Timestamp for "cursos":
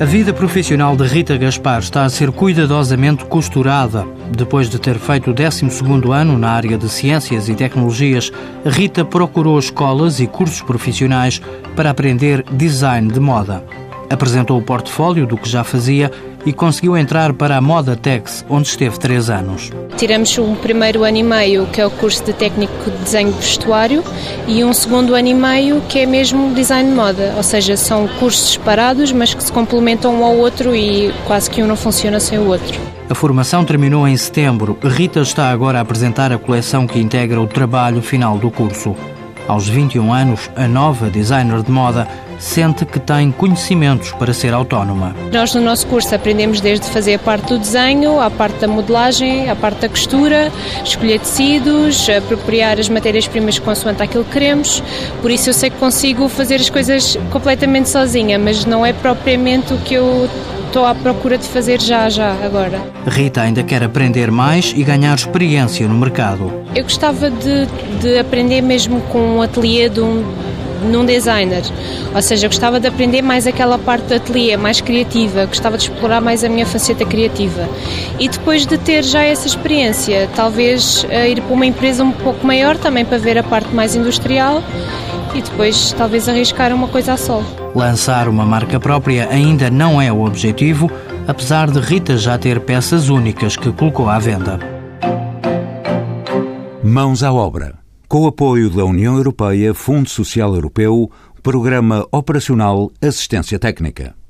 10.26-10.62, 28.18-28.54